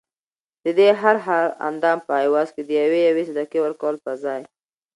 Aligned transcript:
ددې 0.65 0.89
هر 1.01 1.15
هر 1.27 1.45
اندام 1.69 1.97
په 2.07 2.13
عوض 2.23 2.47
کي 2.55 2.61
د 2.65 2.69
یوې 2.81 2.99
یوې 3.09 3.23
صدقې 3.29 3.59
ورکولو 3.63 4.03
په 4.05 4.11
ځای 4.23 4.41